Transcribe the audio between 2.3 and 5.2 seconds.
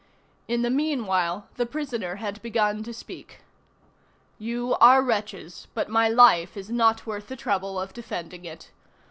begun to speak:— "You are